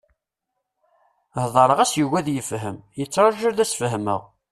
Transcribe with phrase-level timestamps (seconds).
[1.41, 4.21] Heddṛeɣ-as yugi ad yefhem, yettṛaǧu ad as-fehmeɣ!